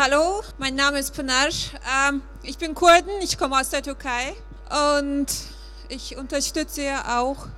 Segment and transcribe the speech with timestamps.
[0.00, 1.48] Hallo, mein Name ist Pınar.
[2.08, 4.32] Ähm, ich bin Kurden, ich komme aus der Türkei
[4.94, 5.26] und
[5.88, 7.48] ich unterstütze auch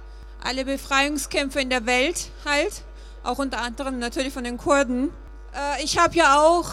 [0.42, 2.80] alle Befreiungskämpfe in der Welt halt,
[3.24, 5.10] auch unter anderem natürlich von den Kurden.
[5.52, 6.70] Äh, ich habe ja auch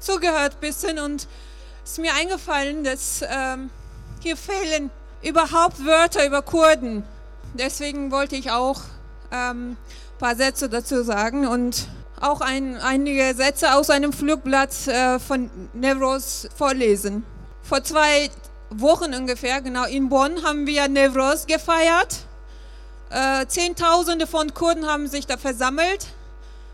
[0.00, 1.28] zugehört ein bisschen und
[1.84, 3.70] es ist mir eingefallen, dass ähm,
[4.18, 4.90] hier fehlen
[5.22, 7.04] überhaupt Wörter über Kurden.
[7.54, 8.80] Deswegen wollte ich auch
[9.30, 11.86] ähm, ein paar Sätze dazu sagen und
[12.20, 17.24] auch ein, einige Sätze aus einem Flugblatt äh, von Nevros vorlesen.
[17.62, 18.30] Vor zwei
[18.70, 22.26] Wochen ungefähr, genau in Bonn, haben wir Nevros gefeiert.
[23.10, 26.06] Äh, Zehntausende von Kurden haben sich da versammelt,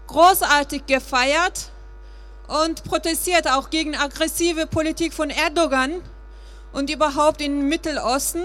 [0.07, 1.71] großartig gefeiert
[2.49, 6.03] und protestiert auch gegen aggressive Politik von Erdogan
[6.73, 8.45] und überhaupt im Mittelosten.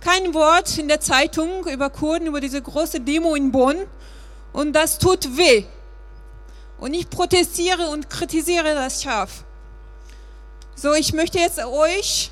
[0.00, 3.76] Kein Wort in der Zeitung über Kurden, über diese große Demo in Bonn.
[4.52, 5.64] Und das tut weh.
[6.80, 9.44] Und ich protestiere und kritisiere das scharf.
[10.74, 12.30] So, ich möchte jetzt euch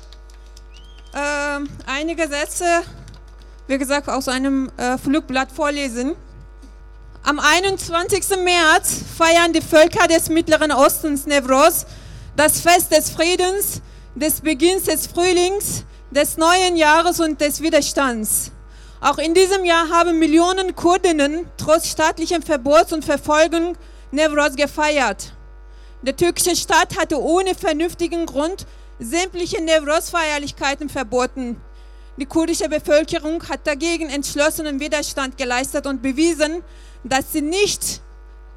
[1.13, 2.65] äh, einige Sätze,
[3.67, 6.15] wie gesagt, aus einem äh, Flugblatt vorlesen.
[7.23, 8.43] Am 21.
[8.43, 11.85] März feiern die Völker des Mittleren Ostens Nevros
[12.35, 13.81] das Fest des Friedens,
[14.15, 18.51] des Beginns des Frühlings, des neuen Jahres und des Widerstands.
[19.01, 23.75] Auch in diesem Jahr haben Millionen Kurdinnen trotz staatlichem Verbots und Verfolgung
[24.11, 25.33] Nevros gefeiert.
[26.01, 28.65] Der türkische Staat hatte ohne vernünftigen Grund
[28.99, 31.61] sämtliche Nevros-Feierlichkeiten verboten.
[32.17, 36.63] Die kurdische Bevölkerung hat dagegen entschlossenen Widerstand geleistet und bewiesen,
[37.03, 38.01] dass sie nicht,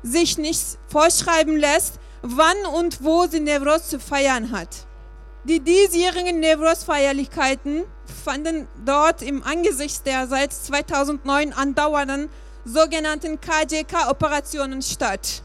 [0.02, 4.86] sich nicht vorschreiben lässt, wann und wo sie Nevros zu feiern hat.
[5.44, 7.84] Die diesjährigen Nevros-Feierlichkeiten
[8.24, 12.28] fanden dort im Angesicht der seit 2009 andauernden
[12.64, 15.42] sogenannten KJK-Operationen statt.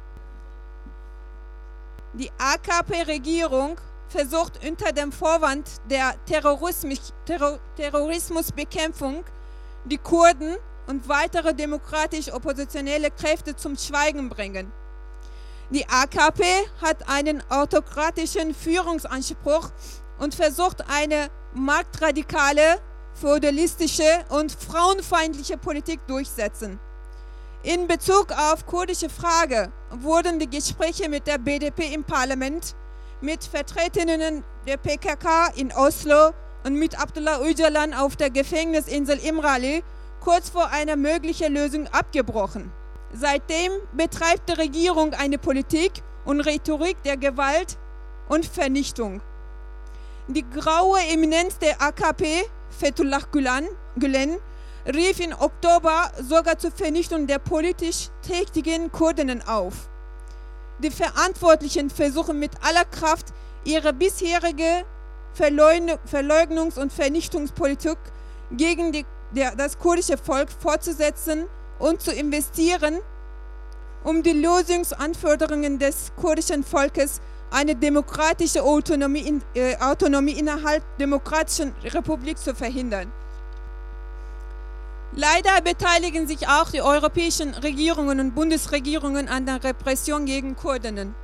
[2.15, 3.79] Die AKP-Regierung
[4.09, 9.25] versucht unter dem Vorwand der Terrorismus, Terror, Terrorismusbekämpfung
[9.85, 10.57] die Kurden
[10.87, 14.73] und weitere demokratisch oppositionelle Kräfte zum Schweigen bringen.
[15.71, 16.45] Die AKP
[16.81, 19.71] hat einen autokratischen Führungsanspruch
[20.19, 22.81] und versucht eine marktradikale,
[23.15, 26.79] feudalistische und frauenfeindliche Politik durchsetzen.
[27.63, 32.77] In Bezug auf kurdische Frage wurden die Gespräche mit der BDP im Parlament
[33.21, 36.33] mit Vertreterinnen der PKK in Oslo
[36.65, 39.83] und mit Abdullah Öcalan auf der Gefängnisinsel Imrali
[40.21, 42.73] kurz vor einer möglichen Lösung abgebrochen.
[43.13, 47.79] Seitdem betreibt die Regierung eine Politik und Rhetorik der Gewalt
[48.29, 49.23] und Vernichtung.
[50.29, 54.39] Die graue Eminenz der AKP, Fethullah Gülen,
[54.87, 59.89] rief im Oktober sogar zur Vernichtung der politisch tätigen Kurdinnen auf.
[60.79, 63.29] Die Verantwortlichen versuchen mit aller Kraft
[63.65, 64.85] ihre bisherige
[65.35, 67.99] Verleugnungs- und Vernichtungspolitik
[68.53, 71.47] gegen die, der, das kurdische Volk fortzusetzen
[71.79, 73.01] und zu investieren,
[74.05, 77.21] um die Lösungsanforderungen des kurdischen Volkes
[77.51, 83.11] eine demokratische Autonomie, in, äh, Autonomie innerhalb der demokratischen Republik zu verhindern.
[85.13, 91.15] Leider beteiligen sich auch die europäischen Regierungen und Bundesregierungen an der Repression gegen Kurdinnen.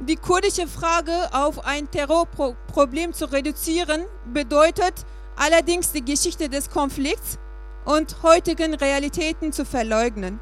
[0.00, 4.94] Die kurdische Frage auf ein Terrorproblem zu reduzieren, bedeutet
[5.36, 7.38] allerdings die Geschichte des Konflikts
[7.84, 10.40] und heutigen Realitäten zu verleugnen.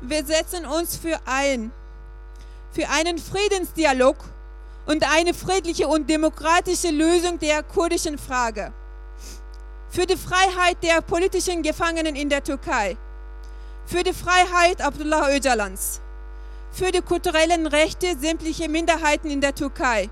[0.00, 1.72] wir setzen uns für ein,
[2.72, 4.16] für einen Friedensdialog
[4.86, 8.72] und eine friedliche und demokratische Lösung der kurdischen Frage,
[9.90, 12.96] für die Freiheit der politischen Gefangenen in der Türkei,
[13.86, 16.00] für die Freiheit Abdullah Öcalans,
[16.70, 20.08] für die kulturellen Rechte sämtlicher Minderheiten in der Türkei,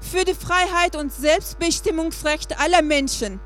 [0.00, 3.40] für die Freiheit und Selbstbestimmungsrecht aller Menschen,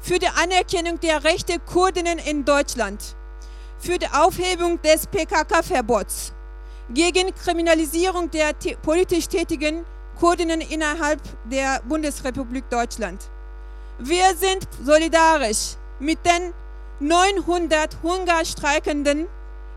[0.00, 3.16] für die Anerkennung der Rechte Kurdinnen in Deutschland,
[3.78, 6.34] für die Aufhebung des PKK-Verbots,
[6.90, 8.52] gegen Kriminalisierung der
[8.82, 9.86] politisch tätigen
[10.20, 13.30] Kurdinnen innerhalb der Bundesrepublik Deutschland.
[13.98, 16.52] Wir sind solidarisch mit den
[16.98, 19.28] 900 Hungerstreikenden,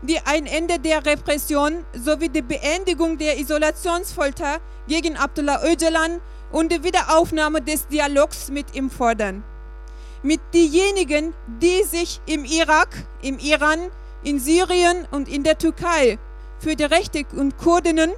[0.02, 6.20] die ein Ende der Repression sowie die Beendigung der Isolationsfolter gegen Abdullah Öcalan
[6.50, 9.44] und die Wiederaufnahme des Dialogs mit ihm fordern.
[10.24, 12.88] Mit denjenigen, die sich im Irak,
[13.22, 13.88] im Iran,
[14.24, 16.18] in Syrien und in der Türkei
[16.58, 18.10] für die Rechte und Kurdinnen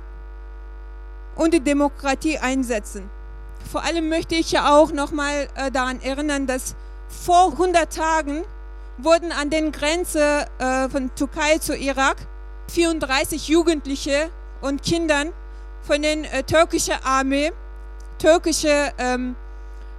[1.37, 3.11] und die Demokratie einsetzen.
[3.71, 6.75] Vor allem möchte ich ja auch nochmal äh, daran erinnern, dass
[7.09, 8.45] vor 100 Tagen
[8.99, 12.17] wurden an den Grenzen äh, von Türkei zu Irak
[12.69, 14.31] 34 Jugendliche
[14.61, 15.33] und Kindern
[15.83, 17.53] von der äh, türkischen Armee,
[18.19, 19.37] türkische ähm,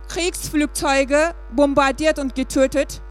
[0.07, 3.01] Kriegsflugzeuge bombardiert und getötet.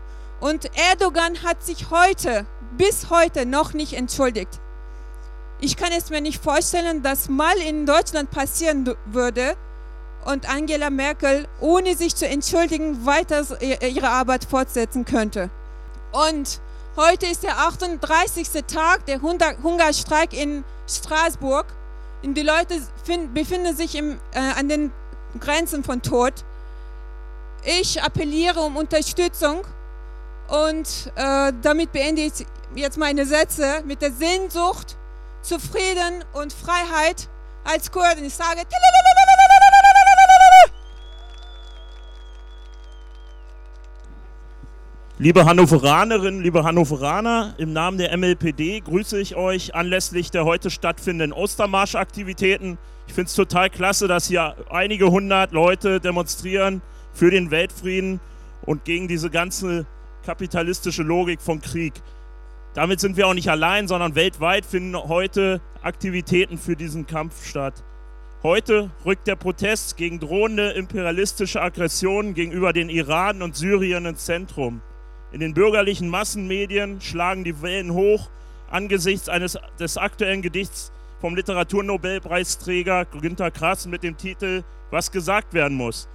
[0.40, 4.60] Und Erdogan hat sich heute, bis heute noch nicht entschuldigt.
[5.60, 9.56] Ich kann es mir nicht vorstellen, dass mal in Deutschland passieren würde
[10.24, 15.50] und Angela Merkel, ohne sich zu entschuldigen, weiter ihre Arbeit fortsetzen könnte.
[16.12, 16.60] Und
[16.96, 18.48] heute ist der 38.
[18.66, 21.66] Tag der Hungerstreik in Straßburg.
[22.22, 22.80] Und die Leute
[23.32, 24.92] befinden sich im, äh, an den
[25.38, 26.32] Grenzen von Tod.
[27.64, 29.64] Ich appelliere um Unterstützung
[30.48, 34.96] und äh, damit beende ich jetzt meine Sätze mit der Sehnsucht
[35.42, 37.28] zu Frieden und Freiheit
[37.64, 38.24] als Kurden.
[38.24, 38.62] Ich sage
[45.22, 51.34] Liebe Hannoveranerinnen, liebe Hannoveraner, im Namen der MLPD grüße ich euch anlässlich der heute stattfindenden
[51.34, 52.78] Ostermarschaktivitäten.
[53.06, 56.80] Ich finde es total klasse, dass hier einige hundert Leute demonstrieren
[57.12, 58.18] für den Weltfrieden
[58.62, 59.84] und gegen diese ganze
[60.24, 61.92] kapitalistische Logik von Krieg.
[62.72, 67.74] Damit sind wir auch nicht allein, sondern weltweit finden heute Aktivitäten für diesen Kampf statt.
[68.42, 74.80] Heute rückt der Protest gegen drohende imperialistische Aggressionen gegenüber den Iran und Syrien ins Zentrum.
[75.32, 78.30] In den bürgerlichen Massenmedien schlagen die Wellen hoch
[78.70, 85.76] angesichts eines, des aktuellen Gedichts vom Literaturnobelpreisträger Günter Krass mit dem Titel Was gesagt werden
[85.76, 86.08] muss.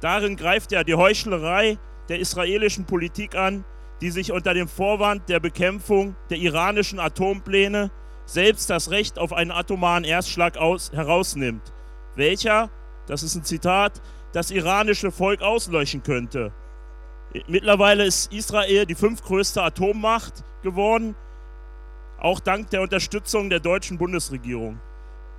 [0.00, 1.78] Darin greift er die Heuchlerei
[2.08, 3.64] der israelischen Politik an,
[4.00, 7.90] die sich unter dem Vorwand der Bekämpfung der iranischen Atompläne
[8.26, 11.72] selbst das Recht auf einen atomaren Erstschlag aus, herausnimmt,
[12.14, 12.70] welcher,
[13.06, 14.02] das ist ein Zitat,
[14.32, 16.52] das iranische Volk auslöschen könnte.
[17.46, 21.14] Mittlerweile ist Israel die fünftgrößte Atommacht geworden,
[22.18, 24.80] auch dank der Unterstützung der deutschen Bundesregierung.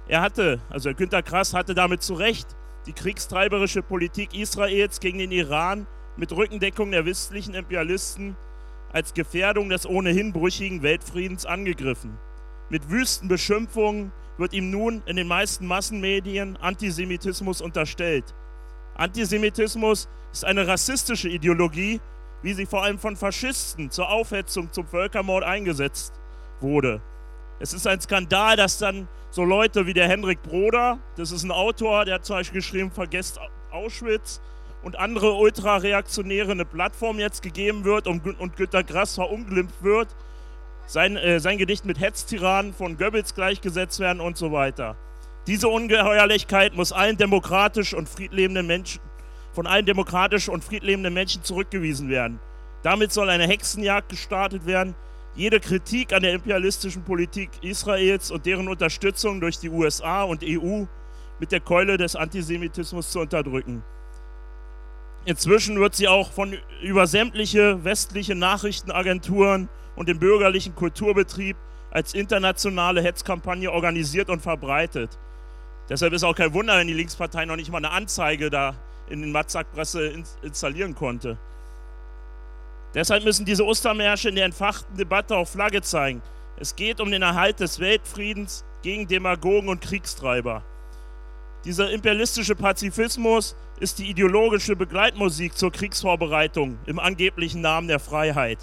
[0.08, 2.56] Er hatte, also Günter Krass hatte damit zu Recht
[2.86, 8.36] die kriegstreiberische Politik Israels gegen den Iran mit Rückendeckung der westlichen Imperialisten
[8.92, 12.18] als Gefährdung des ohnehin brüchigen Weltfriedens angegriffen.
[12.70, 18.36] Mit wüsten Beschimpfungen wird ihm nun in den meisten Massenmedien Antisemitismus unterstellt.
[19.00, 22.02] Antisemitismus ist eine rassistische Ideologie,
[22.42, 26.14] wie sie vor allem von Faschisten zur Aufhetzung zum Völkermord eingesetzt
[26.60, 27.02] wurde.
[27.60, 31.52] Es ist ein Skandal, dass dann so Leute wie der Henrik Broder, das ist ein
[31.52, 33.40] Autor, der hat zum Beispiel geschrieben, vergesst
[33.72, 34.42] Auschwitz,
[34.84, 38.24] und andere ultrareaktionäre eine Plattform jetzt gegeben wird und,
[38.56, 40.08] Günter Grass verunglimpft wird,
[40.88, 44.96] sein, äh, sein Gedicht mit Hetztiranen von Goebbels gleichgesetzt werden und so weiter.
[45.48, 49.02] Diese Ungeheuerlichkeit muss allen demokratisch und friedlebenden Menschen,
[49.54, 52.40] von allen demokratisch und friedlebenden Menschen zurückgewiesen werden.
[52.84, 54.96] Damit soll eine Hexenjagd gestartet werden,
[55.36, 60.86] jede Kritik an der imperialistischen Politik Israels und deren Unterstützung durch die USA und EU
[61.40, 63.84] mit der Keule des Antisemitismus zu unterdrücken.
[65.26, 71.58] Inzwischen wird sie auch von über sämtliche westliche Nachrichtenagenturen und dem bürgerlichen Kulturbetrieb
[71.92, 75.18] als internationale Hetzkampagne organisiert und verbreitet.
[75.90, 78.76] Deshalb ist auch kein Wunder, wenn die Linkspartei noch nicht mal eine Anzeige da
[79.10, 81.38] in den Matzak-Presse installieren konnte.
[82.94, 86.22] Deshalb müssen diese Ostermärsche in der entfachten Debatte auch Flagge zeigen.
[86.58, 90.64] Es geht um den Erhalt des Weltfriedens gegen Demagogen und Kriegstreiber.
[91.66, 98.60] Dieser imperialistische Pazifismus ist die ideologische Begleitmusik zur Kriegsvorbereitung im angeblichen Namen der Freiheit,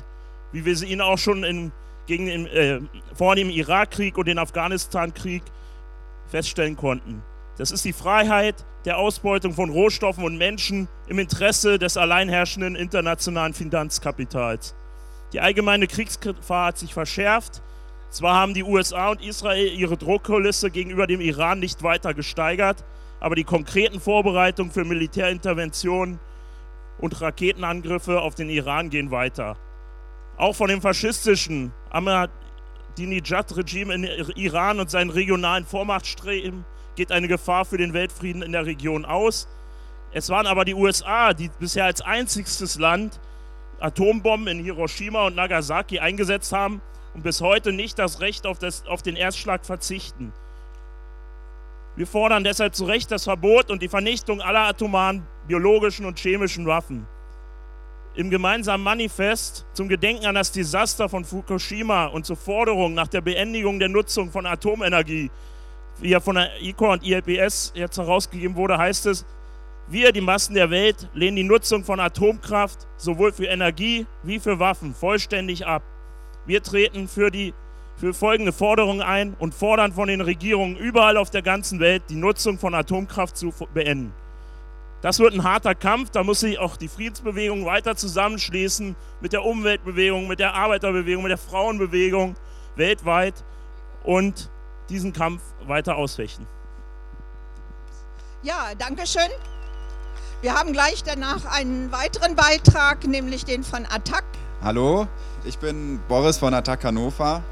[0.52, 1.72] wie wir sie ihn auch schon im
[2.06, 2.80] gegen den, äh,
[3.14, 5.42] vor dem Irakkrieg und den Afghanistan-Krieg
[6.28, 7.22] feststellen konnten.
[7.58, 13.54] Das ist die Freiheit der Ausbeutung von Rohstoffen und Menschen im Interesse des alleinherrschenden internationalen
[13.54, 14.74] Finanzkapitals.
[15.32, 17.62] Die allgemeine Kriegsgefahr hat sich verschärft.
[18.10, 22.84] Zwar haben die USA und Israel ihre Druckkulisse gegenüber dem Iran nicht weiter gesteigert,
[23.18, 26.20] aber die konkreten Vorbereitungen für Militärinterventionen
[26.98, 29.56] und Raketenangriffe auf den Iran gehen weiter.
[30.36, 31.72] Auch von dem faschistischen
[32.96, 34.04] Ahmadinejad-Regime in
[34.36, 36.64] Iran und seinen regionalen Vormachtstreben
[36.96, 39.48] geht eine Gefahr für den Weltfrieden in der Region aus.
[40.12, 43.20] Es waren aber die USA, die bisher als einziges Land
[43.80, 46.80] Atombomben in Hiroshima und Nagasaki eingesetzt haben
[47.14, 50.32] und bis heute nicht das Recht auf, das, auf den Erstschlag verzichten.
[51.96, 56.66] Wir fordern deshalb zu Recht das Verbot und die Vernichtung aller atomaren, biologischen und chemischen
[56.66, 57.06] Waffen.
[58.16, 63.20] Im gemeinsamen Manifest zum Gedenken an das Desaster von Fukushima und zur Forderung nach der
[63.20, 65.30] Beendigung der Nutzung von Atomenergie
[66.00, 69.24] wie er von der ICOR und ILPS jetzt herausgegeben wurde, heißt es,
[69.88, 74.58] wir, die Massen der Welt, lehnen die Nutzung von Atomkraft sowohl für Energie wie für
[74.58, 75.82] Waffen vollständig ab.
[76.44, 77.54] Wir treten für, die,
[77.96, 82.16] für folgende Forderungen ein und fordern von den Regierungen überall auf der ganzen Welt, die
[82.16, 84.12] Nutzung von Atomkraft zu beenden.
[85.02, 89.44] Das wird ein harter Kampf, da muss sich auch die Friedensbewegung weiter zusammenschließen mit der
[89.44, 92.34] Umweltbewegung, mit der Arbeiterbewegung, mit der Frauenbewegung
[92.76, 93.44] weltweit.
[94.02, 94.50] Und
[94.88, 96.46] diesen Kampf weiter ausfechten.
[98.42, 99.28] Ja, danke schön.
[100.42, 104.24] Wir haben gleich danach einen weiteren Beitrag, nämlich den von Attac.
[104.62, 105.08] Hallo,
[105.44, 107.42] ich bin Boris von Attac Hannover.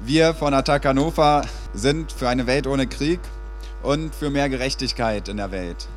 [0.00, 1.42] Wir von Attac Hannover
[1.72, 3.20] sind für eine Welt ohne Krieg
[3.82, 5.88] und für mehr Gerechtigkeit in der Welt.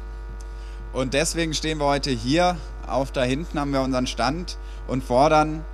[0.94, 2.58] Und deswegen stehen wir heute hier.
[2.88, 5.66] Auf da hinten haben wir unseren Stand und fordern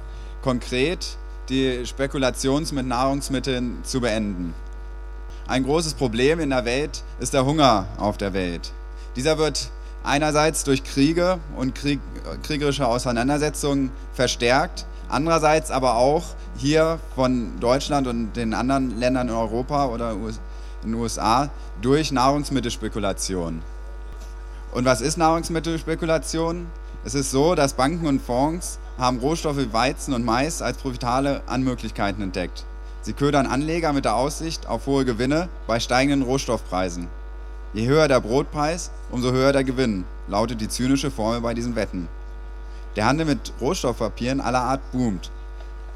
[0.42, 1.18] konkret,
[1.50, 4.54] die Spekulations mit Nahrungsmitteln zu beenden.
[5.48, 8.72] Ein großes Problem in der Welt ist der Hunger auf der Welt.
[9.16, 9.72] Dieser wird
[10.04, 12.00] einerseits durch Kriege und Krieg,
[12.44, 16.24] kriegerische Auseinandersetzungen verstärkt, andererseits aber auch
[16.58, 21.50] hier von Deutschland und den anderen Ländern in Europa oder in den USA
[21.82, 23.62] durch Nahrungsmittelspekulation.
[24.74, 26.66] Und was ist Nahrungsmittelspekulation?
[27.06, 31.44] Es ist so, dass Banken und Fonds haben Rohstoffe wie Weizen und Mais als profitable
[31.46, 32.66] Anmöglichkeiten entdeckt.
[33.04, 37.08] Sie ködern Anleger mit der Aussicht auf hohe Gewinne bei steigenden Rohstoffpreisen.
[37.74, 42.08] Je höher der Brotpreis, umso höher der Gewinn, lautet die zynische Formel bei diesen Wetten.
[42.96, 45.30] Der Handel mit Rohstoffpapieren aller Art boomt.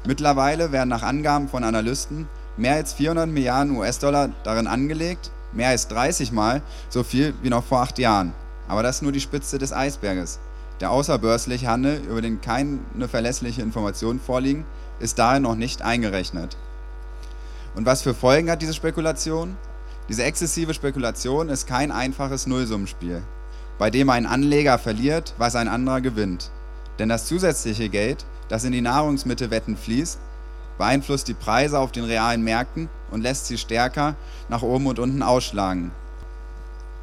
[0.06, 5.88] Mittlerweile werden nach Angaben von Analysten mehr als 400 Milliarden US-Dollar darin angelegt, mehr als
[5.88, 8.32] 30 Mal so viel wie noch vor acht Jahren.
[8.68, 10.38] Aber das ist nur die Spitze des Eisberges.
[10.80, 14.64] Der außerbörsliche Handel, über den keine verlässliche Informationen vorliegen,
[15.00, 16.56] ist daher noch nicht eingerechnet.
[17.74, 19.56] Und was für Folgen hat diese Spekulation?
[20.08, 23.22] Diese exzessive Spekulation ist kein einfaches Nullsummenspiel,
[23.78, 26.50] bei dem ein Anleger verliert, was ein anderer gewinnt.
[26.98, 30.18] Denn das zusätzliche Geld, das in die Nahrungsmittelwetten fließt,
[30.78, 34.14] beeinflusst die Preise auf den realen Märkten und lässt sie stärker
[34.48, 35.90] nach oben und unten ausschlagen.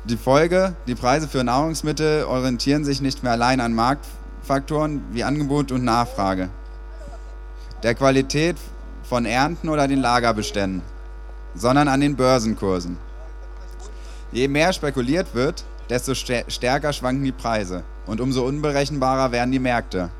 [0.07, 5.71] Die Folge, die Preise für Nahrungsmittel orientieren sich nicht mehr allein an Marktfaktoren wie Angebot
[5.71, 6.49] und Nachfrage.
[7.81, 8.55] Der Qualität
[9.01, 10.83] von Ernten oder den Lagerbeständen,
[11.55, 12.99] sondern an den Börsenkursen.
[14.31, 20.11] Je mehr spekuliert wird, desto stärker schwanken die Preise und umso unberechenbarer werden die Märkte.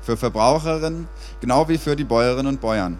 [0.00, 1.06] Für Verbraucherinnen
[1.42, 2.96] genau wie für die Bäuerinnen und Bäuern.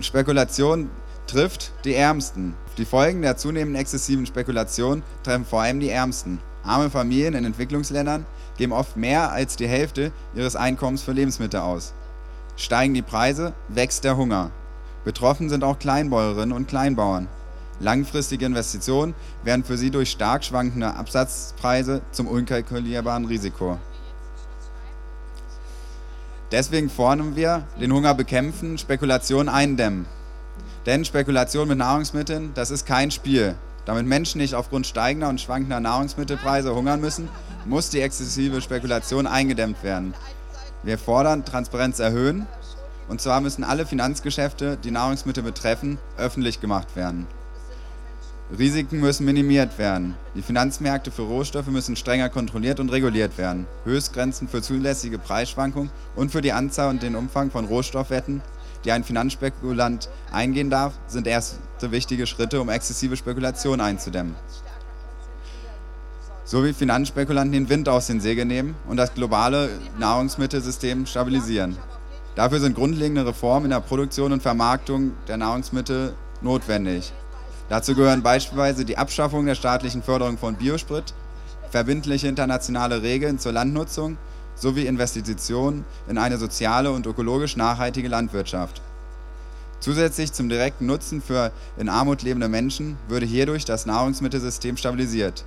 [0.00, 0.90] Spekulation
[1.30, 2.54] trifft die Ärmsten.
[2.76, 6.40] Die Folgen der zunehmend exzessiven Spekulation treffen vor allem die Ärmsten.
[6.64, 8.26] Arme Familien in Entwicklungsländern
[8.58, 11.94] geben oft mehr als die Hälfte ihres Einkommens für Lebensmittel aus.
[12.56, 14.50] Steigen die Preise, wächst der Hunger.
[15.04, 17.28] Betroffen sind auch Kleinbäuerinnen und Kleinbauern.
[17.78, 23.78] Langfristige Investitionen werden für sie durch stark schwankende Absatzpreise zum unkalkulierbaren Risiko.
[26.50, 30.06] Deswegen fordern wir, den Hunger bekämpfen, Spekulation eindämmen.
[30.86, 33.54] Denn Spekulation mit Nahrungsmitteln, das ist kein Spiel.
[33.84, 37.28] Damit Menschen nicht aufgrund steigender und schwankender Nahrungsmittelpreise hungern müssen,
[37.64, 40.14] muss die exzessive Spekulation eingedämmt werden.
[40.82, 42.46] Wir fordern Transparenz erhöhen.
[43.08, 47.26] Und zwar müssen alle Finanzgeschäfte, die Nahrungsmittel betreffen, öffentlich gemacht werden.
[48.56, 50.14] Risiken müssen minimiert werden.
[50.34, 53.66] Die Finanzmärkte für Rohstoffe müssen strenger kontrolliert und reguliert werden.
[53.84, 58.42] Höchstgrenzen für zulässige Preisschwankungen und für die Anzahl und den Umfang von Rohstoffwetten,
[58.84, 61.58] die ein Finanzspekulant eingehen darf, sind erste
[61.90, 64.34] wichtige Schritte, um exzessive Spekulation einzudämmen
[66.50, 69.70] so wie Finanzspekulanten den Wind aus den Segeln nehmen und das globale
[70.00, 71.76] Nahrungsmittelsystem stabilisieren.
[72.34, 77.12] Dafür sind grundlegende Reformen in der Produktion und Vermarktung der Nahrungsmittel notwendig.
[77.68, 81.14] Dazu gehören beispielsweise die Abschaffung der staatlichen Förderung von Biosprit,
[81.70, 84.18] verbindliche internationale Regeln zur Landnutzung
[84.60, 88.80] sowie Investitionen in eine soziale und ökologisch nachhaltige Landwirtschaft.
[89.80, 95.44] Zusätzlich zum direkten Nutzen für in Armut lebende Menschen würde hierdurch das Nahrungsmittelsystem stabilisiert.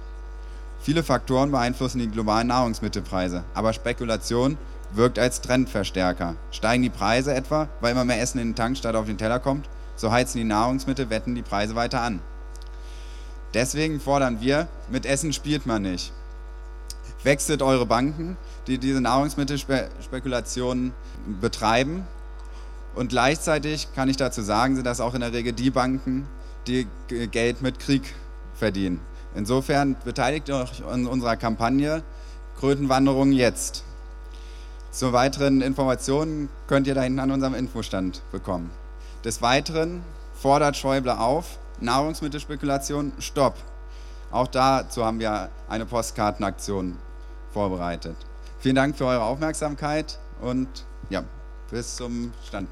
[0.82, 4.58] Viele Faktoren beeinflussen die globalen Nahrungsmittelpreise, aber Spekulation
[4.92, 6.36] wirkt als Trendverstärker.
[6.52, 9.40] Steigen die Preise etwa, weil immer mehr Essen in den Tank statt auf den Teller
[9.40, 12.20] kommt, so heizen die Nahrungsmittelwetten die Preise weiter an.
[13.54, 16.12] Deswegen fordern wir, mit Essen spielt man nicht.
[17.24, 18.38] Wechselt eure Banken,
[18.68, 20.94] die diese Nahrungsmittelspekulationen
[21.42, 22.06] betreiben,
[22.96, 26.28] und gleichzeitig kann ich dazu sagen, sind das auch in der Regel die Banken,
[26.68, 28.14] die Geld mit Krieg
[28.54, 29.00] verdienen.
[29.36, 32.04] Insofern beteiligt euch an unserer Kampagne
[32.60, 33.84] Krötenwanderung jetzt.
[34.92, 38.70] Zu weiteren Informationen könnt ihr da hinten an unserem Infostand bekommen.
[39.26, 40.04] Des Weiteren
[40.36, 43.56] fordert Schäuble auf, Nahrungsmittelspekulation, stopp.
[44.30, 46.98] Auch dazu haben wir eine Postkartenaktion
[47.54, 48.16] vorbereitet.
[48.60, 50.68] Vielen Dank für eure Aufmerksamkeit und
[51.10, 51.24] ja,
[51.70, 52.70] bis zum Stand.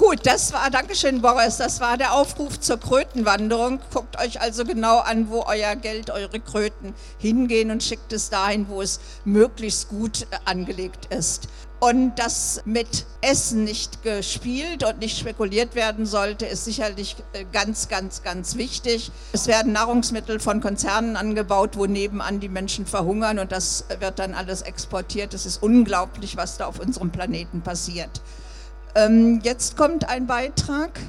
[0.00, 3.80] Gut, das war, Dankeschön Boris, das war der Aufruf zur Krötenwanderung.
[3.92, 8.66] Guckt euch also genau an, wo euer Geld, eure Kröten hingehen und schickt es dahin,
[8.70, 11.48] wo es möglichst gut angelegt ist.
[11.80, 17.88] Und dass mit Essen nicht gespielt und nicht spekuliert werden sollte, ist sicherlich äh, ganz,
[17.88, 19.10] ganz, ganz wichtig.
[19.32, 24.34] Es werden Nahrungsmittel von Konzernen angebaut, wo nebenan die Menschen verhungern und das wird dann
[24.34, 25.32] alles exportiert.
[25.32, 28.20] Es ist unglaublich, was da auf unserem Planeten passiert.
[28.94, 31.00] Ähm, jetzt kommt ein Beitrag,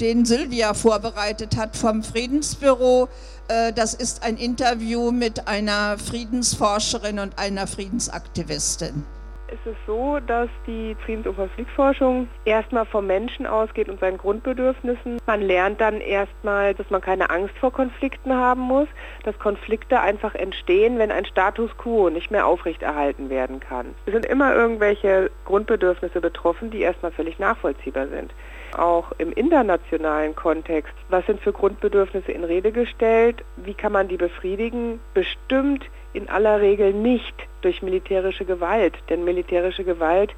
[0.00, 3.08] den Silvia vorbereitet hat vom Friedensbüro.
[3.48, 9.04] Äh, das ist ein Interview mit einer Friedensforscherin und einer Friedensaktivistin
[9.50, 15.18] ist es so, dass die Friedens- und Konfliktforschung erstmal vom Menschen ausgeht und seinen Grundbedürfnissen.
[15.26, 18.88] Man lernt dann erstmal, dass man keine Angst vor Konflikten haben muss,
[19.24, 23.94] dass Konflikte einfach entstehen, wenn ein Status quo nicht mehr aufrechterhalten werden kann.
[24.06, 28.32] Es sind immer irgendwelche Grundbedürfnisse betroffen, die erstmal völlig nachvollziehbar sind
[28.76, 30.92] auch im internationalen Kontext.
[31.08, 33.42] Was sind für Grundbedürfnisse in Rede gestellt?
[33.56, 35.00] Wie kann man die befriedigen?
[35.14, 40.34] Bestimmt in aller Regel nicht durch militärische Gewalt, denn militärische Gewalt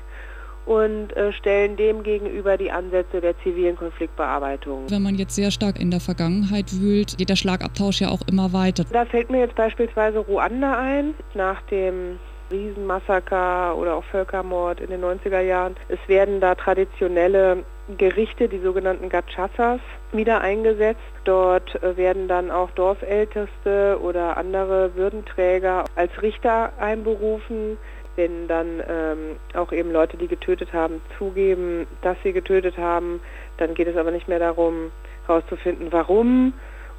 [0.67, 4.85] und äh, stellen dem gegenüber die Ansätze der zivilen Konfliktbearbeitung.
[4.89, 8.53] Wenn man jetzt sehr stark in der Vergangenheit wühlt, geht der Schlagabtausch ja auch immer
[8.53, 8.85] weiter.
[8.93, 12.19] Da fällt mir jetzt beispielsweise Ruanda ein, nach dem
[12.51, 15.77] Riesenmassaker oder auch Völkermord in den 90er Jahren.
[15.89, 17.65] Es werden da traditionelle
[17.99, 19.81] Gerichte, die sogenannten Gachasas,
[20.13, 21.01] wieder eingesetzt.
[21.25, 27.77] Dort äh, werden dann auch Dorfälteste oder andere Würdenträger als Richter einberufen
[28.17, 33.21] wenn dann ähm, auch eben Leute, die getötet haben, zugeben, dass sie getötet haben,
[33.59, 34.91] dann geht es aber nicht mehr darum,
[35.27, 36.53] herauszufinden, warum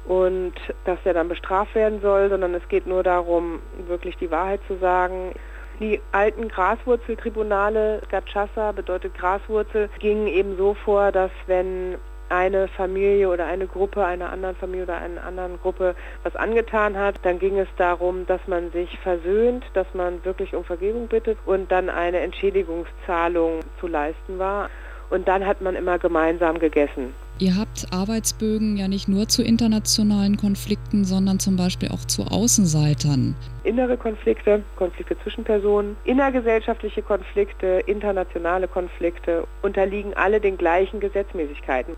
[0.06, 4.60] und dass er dann bestraft werden soll, sondern es geht nur darum, wirklich die Wahrheit
[4.68, 5.32] zu sagen.
[5.80, 11.96] Die alten Graswurzeltribunale, Gachasa bedeutet Graswurzel, gingen eben so vor, dass wenn
[12.28, 17.16] eine Familie oder eine Gruppe einer anderen Familie oder einer anderen Gruppe was angetan hat,
[17.22, 21.70] dann ging es darum, dass man sich versöhnt, dass man wirklich um Vergebung bittet und
[21.70, 24.70] dann eine Entschädigungszahlung zu leisten war.
[25.08, 27.14] Und dann hat man immer gemeinsam gegessen.
[27.38, 33.36] Ihr habt Arbeitsbögen ja nicht nur zu internationalen Konflikten, sondern zum Beispiel auch zu Außenseitern.
[33.62, 41.94] Innere Konflikte, Konflikte zwischen Personen, innergesellschaftliche Konflikte, internationale Konflikte unterliegen alle den gleichen Gesetzmäßigkeiten.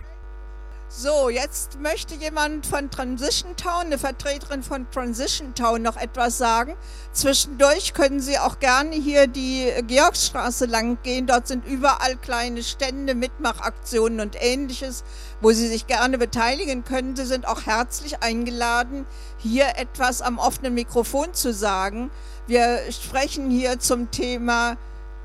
[0.91, 6.77] So, jetzt möchte jemand von Transition Town, eine Vertreterin von Transition Town, noch etwas sagen.
[7.13, 11.27] Zwischendurch können Sie auch gerne hier die Georgsstraße lang gehen.
[11.27, 15.05] Dort sind überall kleine Stände, Mitmachaktionen und ähnliches,
[15.43, 17.17] wo Sie sich gerne beteiligen können.
[17.17, 19.05] Sie sind auch herzlich eingeladen,
[19.37, 22.11] hier etwas am offenen Mikrofon zu sagen.
[22.47, 24.79] Wir sprechen hier zum Thema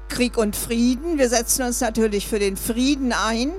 [0.09, 1.17] Krieg und Frieden.
[1.17, 3.53] Wir setzen uns natürlich für den Frieden ein.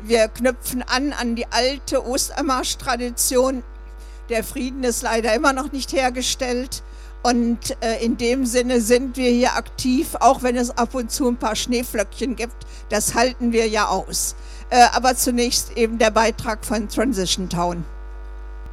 [0.00, 3.64] Wir knüpfen an an die alte Ostermarsch-Tradition.
[4.28, 6.82] Der Frieden ist leider immer noch nicht hergestellt.
[7.22, 11.28] Und äh, in dem Sinne sind wir hier aktiv, auch wenn es ab und zu
[11.28, 12.54] ein paar Schneeflöckchen gibt.
[12.90, 14.36] Das halten wir ja aus.
[14.70, 17.84] Äh, aber zunächst eben der Beitrag von Transition Town.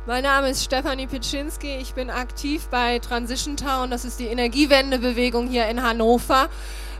[0.05, 1.77] Mein Name ist Stefanie Pitschinski.
[1.77, 3.89] Ich bin aktiv bei Transition Town.
[3.89, 6.49] Das ist die Energiewendebewegung hier in Hannover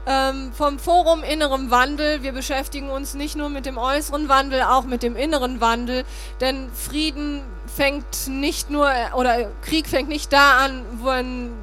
[0.07, 2.23] ähm, vom Forum Innerem Wandel.
[2.23, 6.03] Wir beschäftigen uns nicht nur mit dem äußeren Wandel, auch mit dem inneren Wandel,
[6.41, 7.41] denn Frieden
[7.75, 11.09] fängt nicht nur oder Krieg fängt nicht da an, wo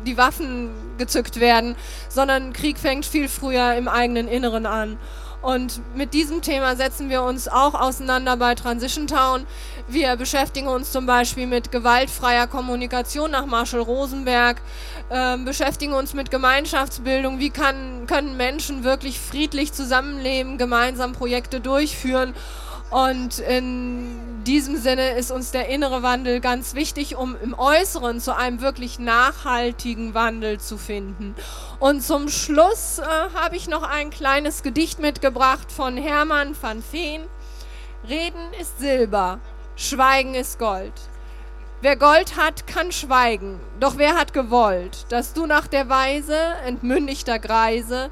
[0.05, 1.77] die Waffen gezückt werden,
[2.09, 4.99] sondern Krieg fängt viel früher im eigenen Inneren an.
[5.43, 9.45] Und mit diesem Thema setzen wir uns auch auseinander bei Transition Town.
[9.89, 14.63] Wir beschäftigen uns zum Beispiel mit gewaltfreier Kommunikation nach Marshall Rosenberg,
[15.11, 17.39] äh, beschäftigen uns mit Gemeinschaftsbildung.
[17.39, 22.35] Wie kann, können Menschen wirklich friedlich zusammenleben, gemeinsam Projekte durchführen?
[22.91, 28.37] Und in diesem Sinne ist uns der innere Wandel ganz wichtig, um im Äußeren zu
[28.37, 31.35] einem wirklich nachhaltigen Wandel zu finden.
[31.81, 37.23] Und zum Schluss äh, habe ich noch ein kleines Gedicht mitgebracht von Hermann van Veen.
[38.07, 39.39] Reden ist Silber,
[39.75, 40.93] Schweigen ist Gold.
[41.81, 47.39] Wer Gold hat, kann schweigen, doch wer hat gewollt, dass du nach der Weise entmündigter
[47.39, 48.11] Greise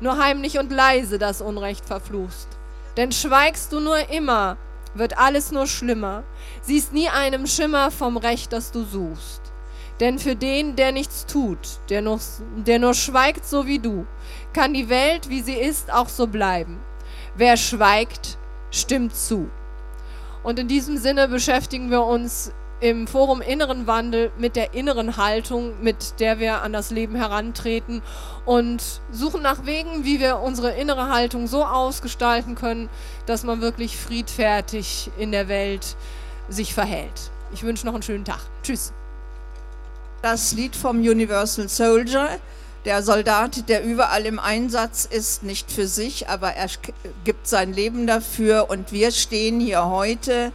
[0.00, 2.48] nur heimlich und leise das Unrecht verfluchst?
[2.96, 4.56] Denn schweigst du nur immer,
[4.94, 6.24] wird alles nur schlimmer,
[6.62, 9.42] siehst nie einem Schimmer vom Recht, das du suchst.
[10.00, 12.18] Denn für den, der nichts tut, der nur,
[12.56, 14.06] der nur schweigt so wie du,
[14.54, 16.80] kann die Welt, wie sie ist, auch so bleiben.
[17.36, 18.38] Wer schweigt,
[18.70, 19.50] stimmt zu.
[20.44, 25.72] Und in diesem Sinne beschäftigen wir uns im Forum Inneren Wandel mit der inneren Haltung,
[25.80, 28.02] mit der wir an das Leben herantreten
[28.44, 32.90] und suchen nach Wegen, wie wir unsere innere Haltung so ausgestalten können,
[33.24, 35.96] dass man wirklich friedfertig in der Welt
[36.50, 37.30] sich verhält.
[37.54, 38.40] Ich wünsche noch einen schönen Tag.
[38.62, 38.92] Tschüss.
[40.20, 42.38] Das Lied vom Universal Soldier.
[42.84, 46.68] Der Soldat, der überall im Einsatz ist, nicht für sich, aber er
[47.24, 48.68] gibt sein Leben dafür.
[48.68, 50.52] Und wir stehen hier heute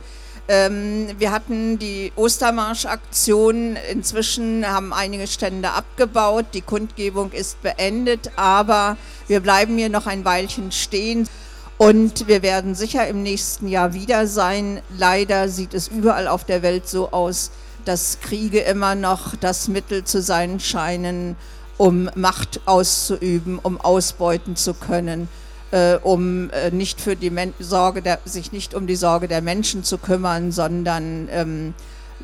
[0.52, 3.78] ähm, wir hatten die Ostermarsch-Aktion.
[3.92, 6.48] Inzwischen haben einige Stände abgebaut.
[6.56, 11.30] Die Kundgebung ist beendet, aber wir bleiben hier noch ein Weilchen stehen.
[11.78, 14.82] Und wir werden sicher im nächsten Jahr wieder sein.
[14.98, 17.52] Leider sieht es überall auf der Welt so aus,
[17.86, 21.36] dass Kriege immer noch das Mittel zu sein scheinen,
[21.80, 25.28] um Macht auszuüben, um ausbeuten zu können
[25.72, 29.42] äh, um äh, nicht für die Men Sorge der, sich nicht um die Sorge der
[29.42, 31.74] Menschen zu kümmern, sondern ähm,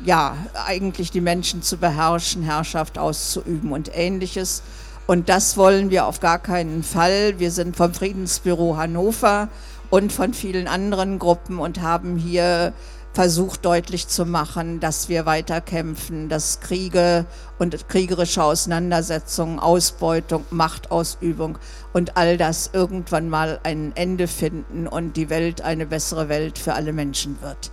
[0.04, 4.62] ja, eigentlich die Menschen zu beherrschen, Herrschaft auszuüben und ähnliches.
[5.06, 7.38] Und das wollen wir auf gar keinen Fall.
[7.38, 9.48] Wir sind vom Friedensbüro Hannover
[9.88, 12.72] und von vielen anderen Gruppen und haben hier
[13.16, 17.24] versucht deutlich zu machen, dass wir weiterkämpfen, dass Kriege
[17.58, 21.56] und kriegerische Auseinandersetzungen, Ausbeutung, Machtausübung
[21.94, 26.74] und all das irgendwann mal ein Ende finden und die Welt eine bessere Welt für
[26.74, 27.70] alle Menschen wird.